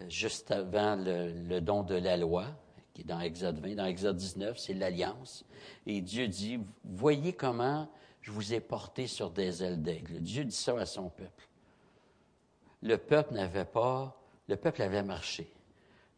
[0.00, 2.46] euh, juste avant le, don de la loi,
[2.92, 3.74] qui est dans Exode 20.
[3.74, 5.44] Dans Exode 19, c'est l'alliance.
[5.86, 7.88] Et Dieu dit, voyez comment
[8.20, 10.20] je vous ai porté sur des ailes d'aigle.
[10.20, 11.48] Dieu dit ça à son peuple.
[12.80, 15.53] Le peuple n'avait pas, le peuple avait marché.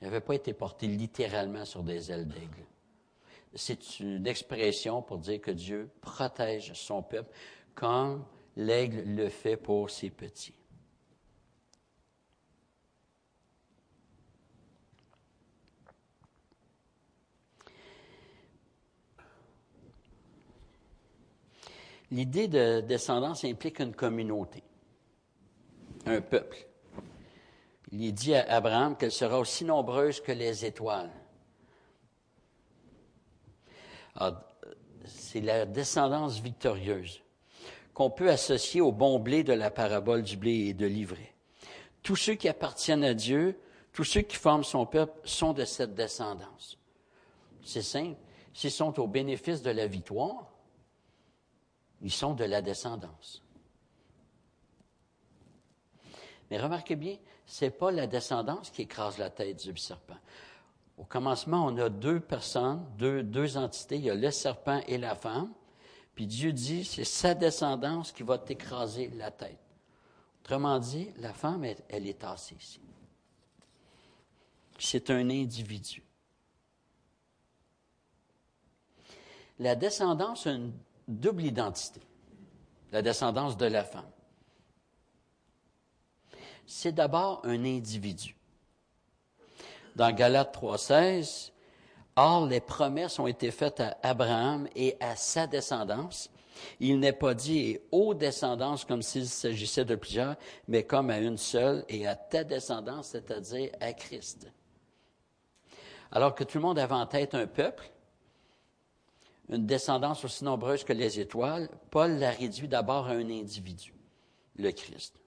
[0.01, 2.65] Il n'avait pas été porté littéralement sur des ailes d'aigle.
[3.55, 7.31] C'est une expression pour dire que Dieu protège son peuple
[7.75, 8.25] comme
[8.57, 10.55] l'aigle le fait pour ses petits.
[22.11, 24.63] L'idée de descendance implique une communauté,
[26.05, 26.57] un peuple.
[27.99, 31.11] Il dit à Abraham qu'elle sera aussi nombreuse que les étoiles.
[35.05, 37.23] C'est la descendance victorieuse
[37.95, 41.35] qu'on peut associer au bon blé de la parabole du blé et de l'ivraie.
[42.03, 43.59] Tous ceux qui appartiennent à Dieu,
[43.95, 46.79] tous ceux qui forment son peuple sont de cette descendance.
[47.65, 48.19] C'est simple.
[48.53, 50.53] S'ils sont au bénéfice de la victoire,
[52.03, 53.43] ils sont de la descendance.
[56.51, 60.17] Mais remarquez bien, ce n'est pas la descendance qui écrase la tête du serpent.
[60.99, 63.97] Au commencement, on a deux personnes, deux, entités.
[63.97, 65.53] Il y a le serpent et la femme.
[66.15, 69.59] Puis Dieu dit, c'est sa descendance qui va t'écraser la tête.
[70.43, 72.81] Autrement dit, la femme, elle, elle est tassée ici.
[74.79, 76.03] C'est un individu.
[79.59, 80.73] La descendance a une
[81.07, 82.01] double identité,
[82.93, 84.11] la descendance de la femme.
[86.67, 88.37] C'est d'abord un individu.
[89.95, 91.53] Dans Galates 3.16,
[92.17, 96.31] Or, les promesses ont été faites à Abraham et à sa descendance.
[96.81, 101.37] Il n'est pas dit aux descendances comme s'il s'agissait de plusieurs, mais comme à une
[101.37, 104.51] seule et à ta descendance, c'est-à-dire à Christ.
[106.11, 107.91] Alors que tout le monde avait en tête un peuple,
[109.51, 113.93] une descendance aussi nombreuse que les étoiles, Paul l'a réduit d'abord à un individu,
[114.57, 115.21] le Christ.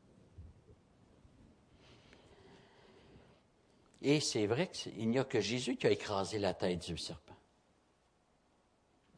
[4.01, 7.35] Et c'est vrai qu'il n'y a que Jésus qui a écrasé la tête du serpent.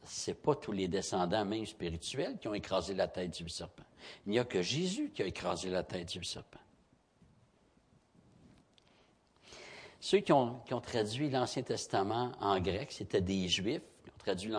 [0.04, 3.84] Ce n'est pas tous les descendants, même spirituels, qui ont écrasé la tête du serpent.
[4.26, 6.58] Il n'y a que Jésus qui a écrasé la tête du serpent.
[10.00, 14.52] Ceux qui ont, traduit l'Ancien Testament en grec, c'était des Juifs qui ont traduit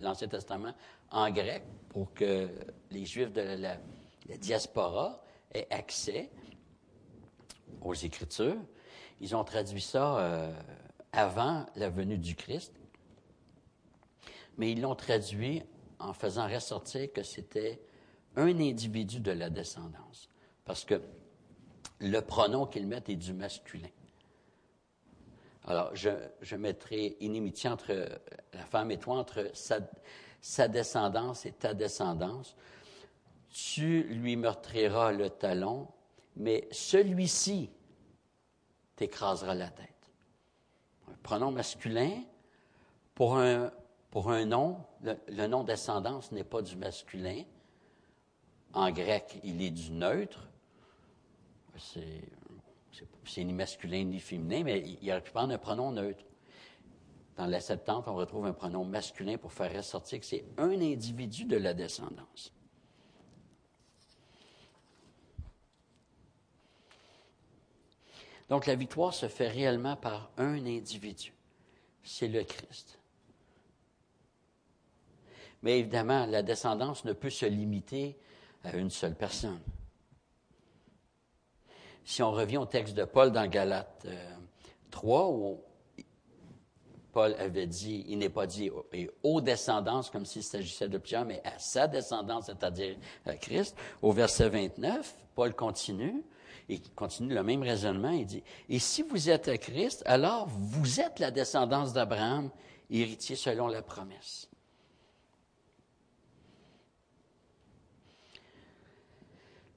[0.00, 0.74] l'Ancien Testament
[1.12, 2.48] en grec pour que
[2.90, 3.76] les Juifs de la,
[4.38, 5.22] diaspora
[5.54, 6.30] aient accès
[7.80, 8.56] aux Écritures.
[9.22, 10.52] Ils ont traduit ça euh,
[11.12, 12.72] avant la venue du Christ
[14.56, 15.62] mais ils l'ont traduit
[15.98, 17.80] en faisant ressortir que c'était
[18.36, 20.28] un individu de la descendance.
[20.64, 21.00] Parce que
[22.00, 23.88] le pronom qu'ils mettent est du masculin.
[25.64, 27.92] Alors, je, mettrai inimitié entre
[28.52, 29.78] la femme et toi, entre sa,
[30.40, 32.56] sa descendance et ta descendance.
[33.50, 35.86] Tu lui meurtriras le talon,
[36.34, 37.70] mais celui-ci
[38.96, 39.88] t'écrasera la tête.
[41.08, 42.22] Un pronom masculin
[43.14, 43.70] pour un,
[44.44, 47.42] nom, le, nom d'ascendance n'est pas du masculin.
[48.72, 50.48] En grec, il est du neutre.
[51.76, 56.24] C'est ni masculin ni féminin, mais il aurait pu un pronom neutre.
[57.36, 61.44] Dans la Septante, on retrouve un pronom masculin pour faire ressortir que c'est un individu
[61.44, 62.52] de la descendance.
[68.48, 71.32] Donc la victoire se fait réellement par un individu.
[72.02, 72.98] C'est le Christ.
[75.62, 78.18] Mais évidemment, la descendance ne peut se limiter
[78.64, 79.60] à une seule personne.
[82.04, 84.06] Si on revient au texte de Paul dans Galates
[84.90, 85.60] 3, euh, où
[87.12, 88.70] Paul avait dit, il n'est pas dit
[89.22, 93.76] aux descendances comme s'il s'agissait de plusieurs, mais à sa descendance, c'est-à-dire à Christ.
[94.00, 96.24] Au verset 29, Paul continue,
[96.68, 101.18] et continue le même raisonnement, il dit, et si vous êtes Christ, alors vous êtes
[101.18, 102.50] la descendance d'Abraham,
[102.90, 104.48] héritier selon la promesse.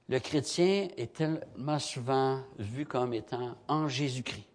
[0.08, 4.46] le chrétien est tellement souvent vu comme étant en Jésus-Christ,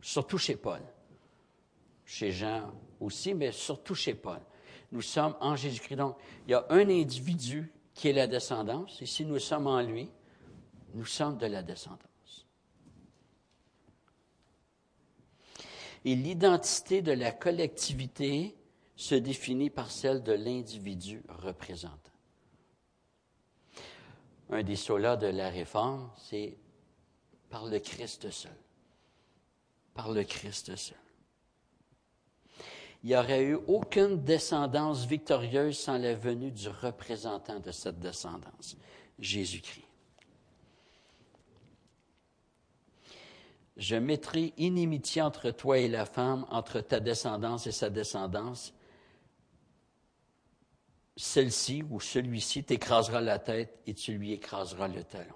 [0.00, 0.80] surtout chez Paul,
[2.04, 4.40] chez Jean aussi, mais surtout chez Paul.
[4.92, 5.96] Nous sommes en Jésus-Christ.
[5.96, 9.80] Donc, il y a un individu qui est la descendance, et si nous sommes en
[9.80, 10.08] lui,
[10.94, 12.46] nous sommes de la descendance.
[16.04, 18.56] Et l'identité de la collectivité
[18.96, 22.12] se définit par celle de l'individu représentant
[24.52, 26.56] un des solas de la réforme, c'est
[27.48, 28.56] par le Christ seul.
[29.94, 30.96] Par le Christ seul.
[33.02, 38.76] Il n'y aurait eu aucune descendance victorieuse sans la venue du représentant de cette descendance,
[39.18, 39.84] Jésus-Christ.
[43.76, 48.74] Je mettrai inimitié entre toi et la femme, entre ta descendance et sa descendance
[51.16, 55.34] celle-ci ou celui-ci t'écrasera la tête et tu lui écraseras le talon.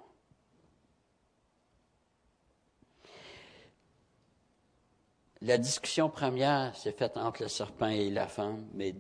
[5.43, 8.95] La discussion première s'est faite entre le serpent et la femme, mais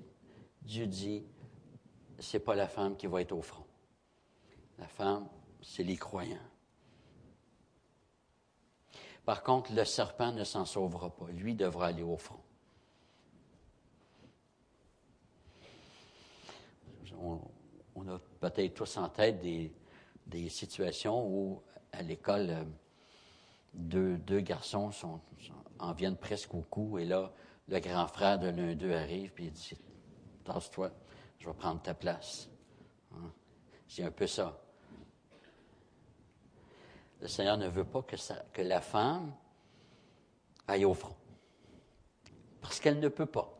[0.62, 1.24] Dieu dit,
[2.18, 3.66] c'est pas la femme qui va être au front.
[4.78, 5.28] La femme,
[5.62, 6.36] c'est les croyants.
[9.26, 11.26] Par contre, le serpent ne s'en sauvera pas.
[11.32, 12.40] Lui devra aller au front.
[17.18, 21.62] on, a peut-être tous en tête des, situations où,
[21.92, 22.66] à l'école,
[23.74, 24.90] deux, garçons
[25.78, 27.32] en viennent presque au cou, et là,
[27.68, 29.76] le grand frère de l'un d'eux arrive, il dit
[30.44, 30.92] Tasse-toi,
[31.38, 32.48] je vais prendre ta place.
[33.12, 33.32] Hein?
[33.88, 34.65] C'est un peu ça.
[37.20, 39.34] Le Seigneur ne veut pas que, la femme
[40.68, 41.16] aille au front.
[42.60, 43.56] Parce qu'elle ne peut pas.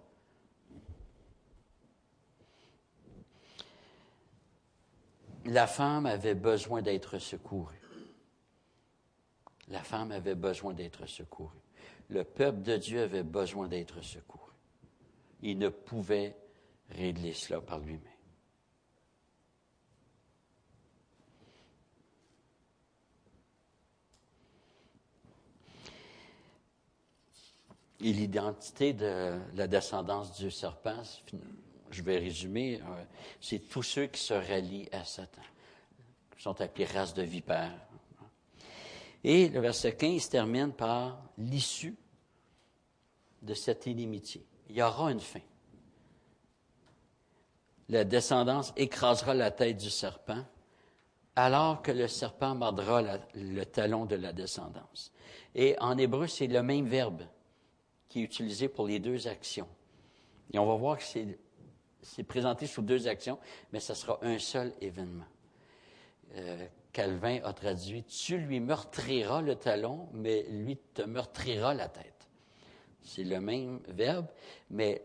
[5.47, 7.81] la femme avait besoin d'être secourue.
[9.69, 11.61] La femme avait besoin d'être secourue.
[12.09, 14.53] Le peuple de Dieu avait besoin d'être secouru.
[15.43, 16.37] Il ne pouvait
[16.91, 18.16] régler cela par lui-même.
[28.01, 31.03] Et l'identité de la descendance du serpent,
[31.91, 33.05] je vais résumer, euh,
[33.41, 35.43] c'est tous ceux qui se rallient à Satan,
[36.37, 37.73] qui sont appelés race de vipères.
[39.25, 41.97] Et le verset 15 termine par l'issue
[43.43, 44.45] de cette inimitié.
[44.69, 45.41] Il y aura une fin.
[47.89, 50.45] La descendance écrasera la tête du serpent,
[51.35, 53.03] alors que le serpent mordra
[53.35, 55.13] le talon de la descendance.
[55.55, 57.23] Et en hébreu, c'est le même verbe
[58.17, 59.69] qui est utilisé pour les deux actions.
[60.51, 61.05] Et on va voir que
[62.01, 63.39] c'est présenté sous deux actions,
[63.75, 65.27] mais ce sera un seul événement.
[66.35, 72.27] Euh, Calvin a traduit Tu lui meurtriras le talon, mais lui te meurtrira la tête.
[73.03, 74.29] C'est le même verbe,
[74.71, 75.03] mais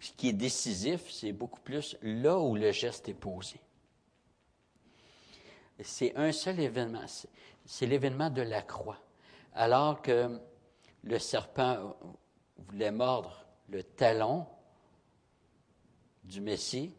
[0.00, 3.60] ce qui est décisif, c'est beaucoup plus là où le geste est posé.
[5.84, 7.06] C'est un seul événement,
[7.64, 8.98] c'est l'événement de la croix.
[9.54, 10.40] Alors que
[11.08, 11.96] le serpent
[12.56, 14.46] voulait mordre le talon
[16.22, 16.94] du Messie,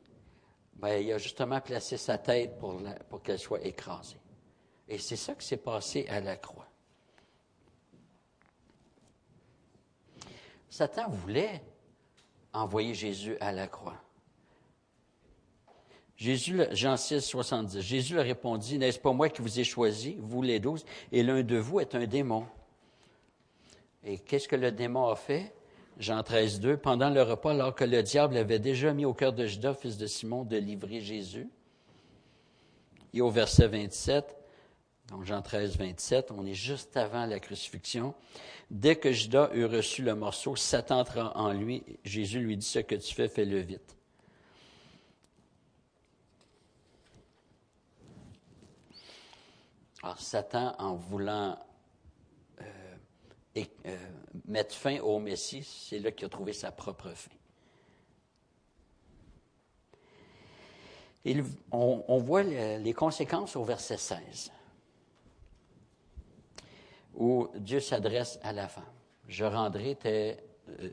[0.74, 2.82] ben, il a justement placé sa tête pour,
[3.22, 4.20] qu'elle soit écrasée.
[4.88, 6.68] Et c'est ça qui s'est passé à la croix.
[10.70, 11.62] Satan voulait
[12.54, 14.02] envoyer Jésus à la croix.
[16.16, 17.82] Jésus, Jean 6, 70.
[17.82, 21.44] Jésus leur répondit, N'est-ce pas moi qui vous ai choisi, vous les douze, et l'un
[21.44, 22.46] de vous est un démon.
[24.04, 25.54] Et qu'est-ce que le démon a fait?
[25.98, 26.78] Jean 13, 2.
[26.78, 29.98] Pendant le repas, alors que le diable avait déjà mis au cœur de Judas, fils
[29.98, 31.50] de Simon, de livrer Jésus.
[33.14, 34.36] Et au verset 27,
[35.10, 38.14] donc Jean 13, 27, on est juste avant la crucifixion.
[38.70, 41.84] Dès que Judas eut reçu le morceau, Satan entra en lui.
[42.04, 43.98] Jésus lui dit, ce que tu fais, fais-le vite.
[50.04, 51.58] Alors Satan, en voulant
[53.58, 53.98] euh, euh,
[54.46, 57.32] mettre fin au Messie, c'est là qu'il a trouvé sa propre fin.
[61.72, 64.52] on, voit les conséquences au verset 16
[67.20, 68.84] où Dieu s'adresse à la femme.
[69.28, 70.38] Je rendrai tes,
[70.70, 70.90] euh,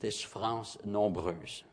[0.00, 1.64] tes souffrances nombreuses.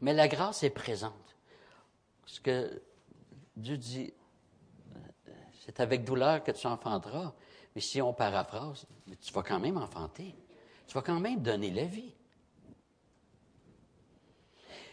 [0.00, 1.36] Mais la grâce est présente.
[2.26, 2.82] Ce que
[3.56, 4.12] Dieu dit,
[4.94, 5.30] euh,
[5.64, 7.34] c'est avec douleur que tu enfanteras.
[7.74, 8.86] Mais si on paraphrase,
[9.20, 10.34] tu vas quand même enfanter.
[10.86, 12.14] Tu vas quand même donner la vie.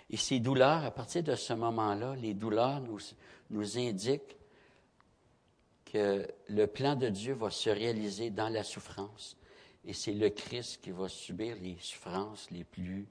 [0.09, 2.81] Et ces douleurs, à partir de ce moment-là, les douleurs
[3.49, 4.37] nous, indiquent
[5.85, 9.37] que le plan de Dieu va se réaliser dans la souffrance.
[9.85, 13.07] Et c'est le Christ qui va subir les souffrances les plus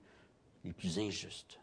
[0.99, 1.59] injustes.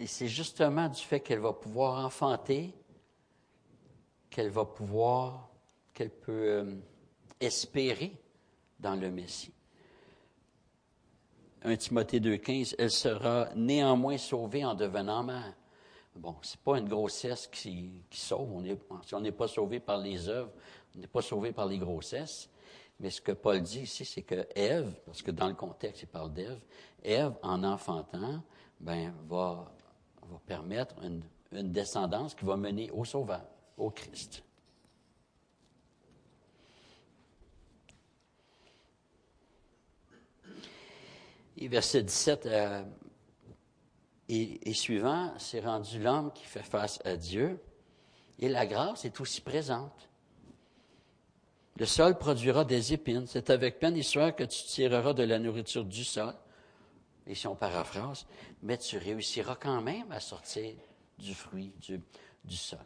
[0.00, 2.74] Et c'est justement du fait qu'elle va pouvoir enfanter
[4.30, 5.50] qu'elle va pouvoir,
[5.92, 6.74] qu'elle peut euh,
[7.40, 8.12] espérer
[8.78, 9.52] dans le Messie.
[11.62, 15.54] 1 Timothée 2,15, elle sera néanmoins sauvée en devenant mère.
[16.16, 18.50] Bon, c'est pas une grossesse qui, sauve.
[18.52, 20.50] On si on n'est pas sauvé par les œuvres,
[20.96, 22.48] on n'est pas sauvé par les grossesses.
[22.98, 26.08] Mais ce que Paul dit ici, c'est que Ève, parce que dans le contexte, il
[26.08, 26.60] parle d'Ève,
[27.02, 28.42] Ève, en enfantant,
[28.78, 29.70] ben, va,
[30.30, 31.22] va permettre une,
[31.72, 33.44] descendance qui va mener au Sauveur,
[33.76, 34.42] au Christ.
[41.56, 42.82] Et verset 17 euh,
[44.28, 47.60] et, suivant, c'est rendu l'homme qui fait face à Dieu.
[48.38, 50.08] Et la grâce est aussi présente.
[51.76, 53.26] Le sol produira des épines.
[53.26, 56.32] C'est avec peine et sueur que tu tireras de la nourriture du sol.
[57.30, 58.26] Et si on paraphrase,
[58.60, 60.74] mais tu réussiras quand même à sortir
[61.16, 62.80] du fruit du, sol.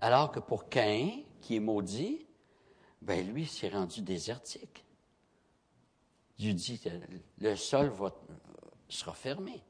[0.00, 2.26] Alors que pour Caïn, qui est maudit,
[3.02, 4.82] ben lui, s'est rendu désertique.
[6.38, 6.80] Dieu dit
[7.38, 7.92] le sol
[8.88, 9.62] sera fermé.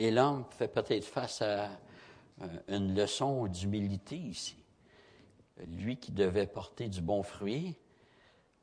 [0.00, 1.70] Et l'homme fait peut-être face à
[2.40, 4.56] euh, une leçon d'humilité ici.
[5.68, 7.76] Lui qui devait porter du bon fruit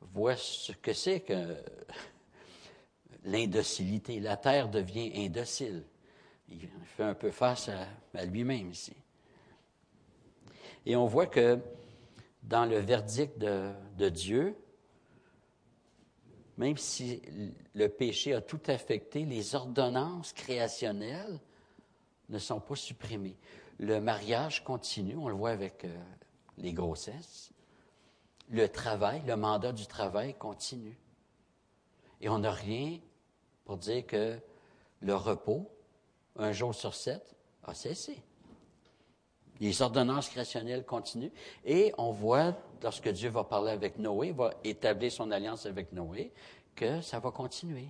[0.00, 1.56] voit ce que c'est que
[3.24, 4.20] l'indocilité.
[4.20, 5.84] La terre devient indocile.
[6.48, 8.94] Il fait un peu face à, lui-même ici.
[10.84, 11.58] Et on voit que
[12.42, 14.56] dans le verdict de, Dieu,
[16.56, 17.20] même si
[17.74, 21.40] le péché a tout affecté, les ordonnances créationnelles
[22.28, 23.36] ne sont pas supprimées.
[23.78, 25.94] Le mariage continue, on le voit avec euh,
[26.56, 27.45] les grossesses.
[28.50, 30.96] Le travail, le mandat du travail continue.
[32.20, 32.98] Et on n'a rien
[33.64, 34.38] pour dire que
[35.00, 35.70] le repos
[36.38, 37.34] un jour sur sept,
[37.64, 38.22] a cessé.
[39.60, 41.32] Les ordonnances créationnelles continuent.
[41.64, 46.32] Et on voit, lorsque Dieu va parler avec Noé, va établir son alliance avec Noé,
[46.74, 47.88] que ça va continuer.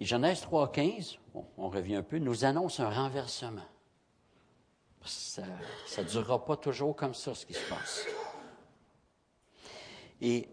[0.00, 1.18] Genèse 3.15,
[1.56, 3.62] on revient un peu, nous annonce un renversement.
[5.04, 5.42] Ça
[5.98, 8.06] ne durera pas toujours comme ça, ce qui se passe.
[10.20, 10.48] Et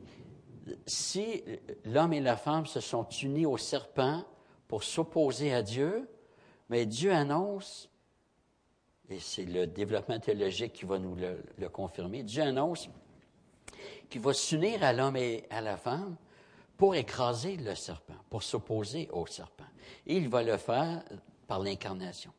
[0.85, 1.43] si
[1.85, 4.23] l'homme et la femme se sont unis au serpent
[4.67, 6.09] pour s'opposer à Dieu,
[6.69, 7.89] mais Dieu annonce,
[9.09, 12.89] et c'est le développement théologique qui va nous le, confirmer, Dieu annonce
[14.09, 16.15] qu'il va s'unir à l'homme et à la femme
[16.77, 19.65] pour écraser le serpent, pour s'opposer au serpent.
[20.07, 21.03] Et il va le faire
[21.47, 22.31] par l'incarnation.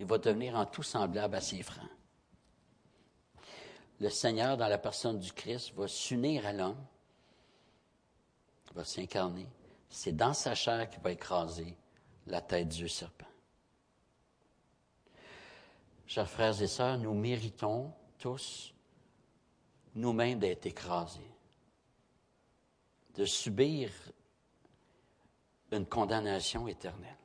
[0.00, 1.96] Il va devenir en tout semblable à ses frères.
[4.00, 6.82] Le Seigneur, dans la personne du Christ, va s'unir à l'homme,
[8.74, 9.46] va s'incarner.
[9.90, 11.76] C'est dans sa chair qu'il va écraser
[12.26, 13.26] la tête du serpent.
[16.06, 18.72] Chers frères et sœurs, nous méritons tous
[19.94, 21.20] nous-mêmes d'être écrasés
[23.16, 23.90] de subir
[25.72, 27.18] une condamnation éternelle.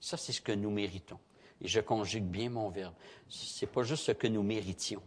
[0.00, 1.20] Ça, c'est ce que nous méritons.
[1.60, 2.94] Et je conjugue bien mon verbe.
[3.28, 5.02] Ce n'est pas juste ce que nous méritions.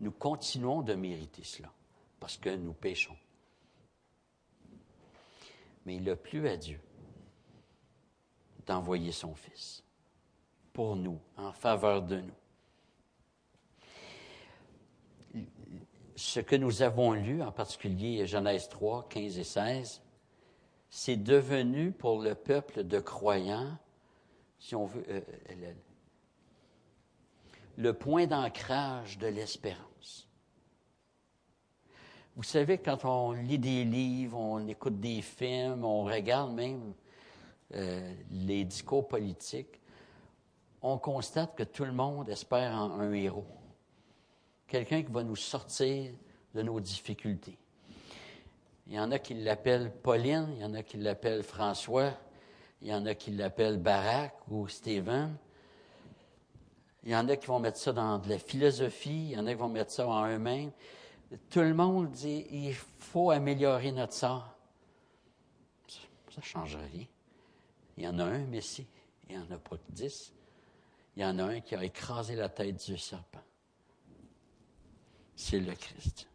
[0.00, 1.72] Nous continuons de mériter cela
[2.20, 3.16] parce que nous péchons.
[5.84, 6.80] Mais il a plu à Dieu
[8.66, 9.82] d'envoyer son Fils
[10.72, 12.34] pour nous, en faveur de nous.
[16.16, 20.02] ce que nous avons lu, en particulier Genèse 3, 15 et 16,
[20.88, 23.76] c'est devenu pour le peuple de croyants,
[24.58, 25.74] si on veut, euh, le,
[27.82, 30.28] le point d'ancrage de l'espérance.
[32.36, 36.92] Vous savez, quand on lit des livres, on écoute des films, on regarde même
[37.74, 39.80] euh, les discours politiques,
[40.82, 43.46] on constate que tout le monde espère en un héros
[44.66, 46.12] quelqu'un qui va nous sortir
[46.54, 47.58] de nos difficultés.
[48.86, 52.12] Il y en a qui l'appellent Pauline, il y en a qui l'appellent François,
[52.82, 55.36] il y en a qui l'appellent Barack ou Stephen.
[57.04, 59.46] Il y en a qui vont mettre ça dans de la philosophie, il y en
[59.46, 60.72] a qui vont mettre ça en eux-mêmes.
[61.50, 64.56] Tout le monde dit il faut améliorer notre sort.
[65.88, 67.06] Ça ne change rien.
[67.96, 68.86] Il y en a un Messie,
[69.28, 70.32] il n'y en a pas dix.
[71.16, 73.40] Il y en a un qui a écrasé la tête du serpent
[75.36, 76.26] c'est le Christ.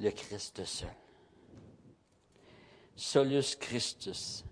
[0.00, 0.88] Le Christ seul.
[2.94, 4.44] Solus Christus.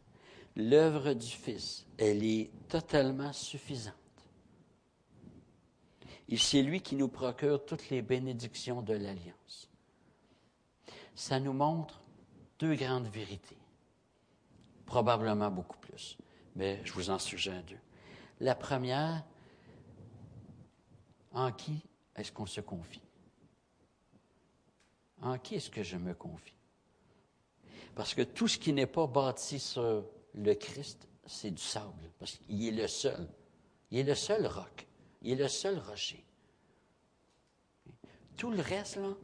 [0.56, 3.94] L'œuvre du Fils, elle est totalement suffisante.
[6.28, 9.68] Et c'est lui qui nous procure toutes les bénédictions de l'Alliance.
[11.14, 12.02] Ça nous montre
[12.58, 13.58] deux grandes vérités,
[14.86, 16.16] probablement beaucoup plus
[16.54, 17.78] mais je vous en suggère deux.
[18.40, 19.24] La première,
[21.32, 21.82] en qui
[22.16, 23.00] est-ce qu'on se confie?
[25.24, 26.54] En qui est-ce que je me confie?
[27.96, 30.04] Parce que tout ce qui n'est pas bâti sur
[30.34, 33.28] le Christ, c'est du sable, parce qu'il est le seul.
[33.90, 34.86] Il est le seul roc.
[35.22, 36.24] Il est le seul rocher.
[38.36, 39.14] Tout le reste, là,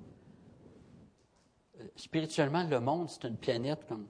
[1.94, 4.08] spirituellement, le monde, c'est une planète comme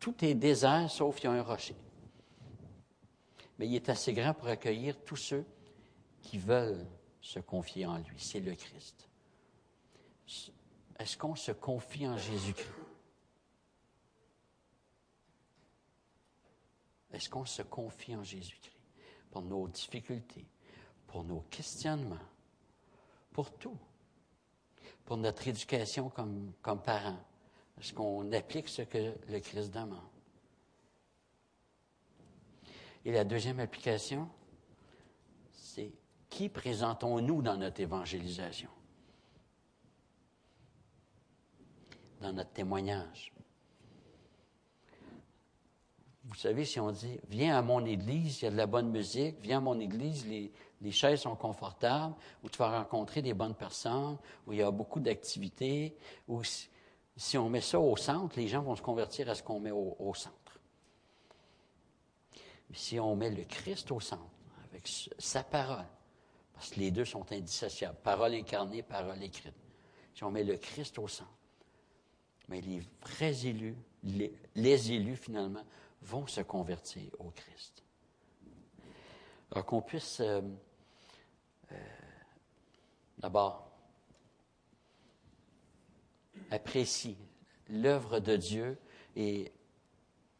[0.00, 1.74] tout est désert sauf il y a un rocher
[3.58, 5.44] mais il est assez grand pour accueillir tous ceux
[6.22, 6.86] qui veulent
[7.20, 8.16] se confier en lui.
[8.16, 9.08] C'est le Christ.
[10.98, 12.72] Est-ce qu'on se confie en Jésus-Christ?
[17.12, 18.76] Est-ce qu'on se confie en Jésus-Christ
[19.30, 20.46] pour nos difficultés,
[21.06, 22.16] pour nos questionnements,
[23.32, 23.78] pour tout,
[25.04, 26.52] pour notre éducation comme,
[26.84, 27.24] parents?
[27.80, 30.02] Est-ce qu'on applique ce que le Christ demande?
[33.04, 34.28] Et la deuxième application,
[35.52, 35.92] c'est
[36.28, 38.68] qui présentons-nous dans notre évangélisation?
[42.20, 43.32] Dans notre témoignage.
[46.24, 48.90] Vous savez, si on dit, viens à mon église, il y a de la bonne
[48.90, 50.52] musique, viens à mon église, les,
[50.82, 54.70] les chaises sont confortables, où tu vas rencontrer des bonnes personnes, où il y a
[54.70, 55.96] beaucoup d'activités,
[56.26, 59.60] où si, on met ça au centre, les gens vont se convertir à ce qu'on
[59.60, 60.34] met au centre.
[62.70, 64.22] Mais si on met le Christ au centre,
[64.70, 64.86] avec
[65.18, 65.86] sa parole,
[66.52, 69.54] parce que les deux sont indissociables, parole incarnée, parole écrite.
[70.14, 71.30] Si on met le Christ au centre,
[72.48, 75.64] mais les vrais élus, les, élus finalement,
[76.02, 77.82] vont se convertir au Christ.
[79.50, 80.40] Alors qu'on puisse euh,
[81.72, 81.76] euh,
[83.18, 83.70] d'abord,
[86.50, 87.16] apprécie
[87.68, 88.78] l'œuvre de Dieu
[89.16, 89.52] et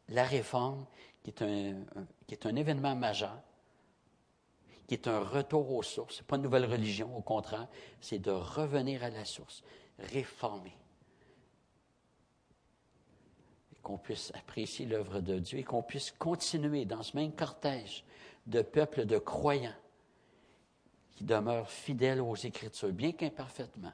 [0.07, 0.85] la réforme,
[1.23, 1.75] qui est un,
[2.27, 3.41] qui est un événement majeur,
[4.87, 6.15] qui est un retour aux sources.
[6.15, 7.67] Ce n'est pas une nouvelle religion, au contraire,
[8.01, 9.63] c'est de revenir à la source,
[9.99, 10.75] réformer.
[13.71, 18.03] Et qu'on puisse apprécier l'œuvre de Dieu et qu'on puisse continuer dans ce même cortège
[18.45, 19.73] de peuples de croyants
[21.13, 23.91] qui demeurent fidèles aux Écritures, bien qu'imparfaitement,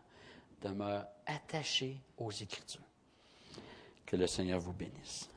[0.61, 2.81] demeurent attachés aux Écritures.
[4.05, 5.29] Que le Seigneur vous bénisse.